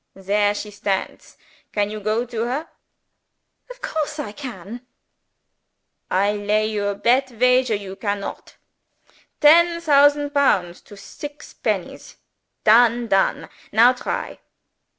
"There 0.15 0.55
she 0.55 0.71
stands. 0.71 1.37
Can 1.71 1.91
you 1.91 1.99
go 1.99 2.25
to 2.25 2.41
her?" 2.45 2.67
"Of 3.69 3.81
course 3.83 4.17
I 4.17 4.31
can!" 4.31 4.83
"I 6.09 6.31
lay 6.33 6.65
you 6.65 6.87
a 6.87 6.95
bet 6.95 7.29
wager 7.29 7.75
you 7.75 7.95
can 7.95 8.19
not! 8.21 8.55
Ten 9.41 9.79
thausand 9.79 10.33
pounds 10.33 10.81
to 10.85 10.97
six 10.97 11.53
pennies. 11.53 12.15
Done 12.63 13.09
done. 13.09 13.47
Now 13.71 13.93
try!" 13.93 14.39